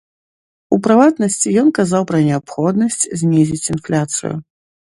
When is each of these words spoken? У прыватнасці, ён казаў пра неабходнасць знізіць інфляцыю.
У 0.75 0.79
прыватнасці, 0.87 1.53
ён 1.63 1.67
казаў 1.79 2.01
пра 2.13 2.23
неабходнасць 2.29 2.99
знізіць 3.23 3.69
інфляцыю. 3.77 4.35